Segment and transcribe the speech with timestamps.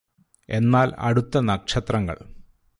[0.49, 2.17] എന്നാല് അടുത്ത നക്ഷത്രങ്ങൾ